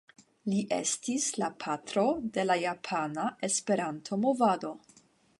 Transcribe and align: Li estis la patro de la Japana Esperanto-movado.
Li 0.51 0.59
estis 0.77 1.25
la 1.41 1.49
patro 1.63 2.05
de 2.37 2.45
la 2.47 2.57
Japana 2.63 3.25
Esperanto-movado. 3.49 4.73